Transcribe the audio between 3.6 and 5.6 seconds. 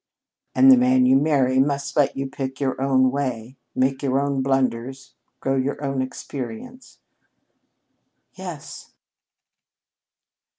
make your own blunders, grow